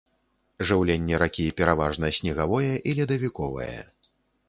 Жыўленне 0.69 1.19
ракі 1.25 1.45
пераважна 1.61 2.11
снегавое 2.19 2.73
і 2.89 2.99
ледавіковае. 3.01 3.73